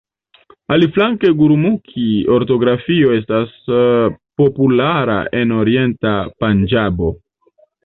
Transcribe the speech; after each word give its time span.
Aliflanke 0.75 1.29
gurumukhi-ortografio 1.41 3.13
estas 3.19 3.53
populara 4.43 5.21
en 5.43 5.55
orienta 5.61 6.17
Panĝabo. 6.43 7.15